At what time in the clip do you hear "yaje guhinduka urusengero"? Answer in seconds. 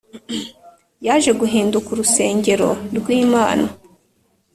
1.05-2.69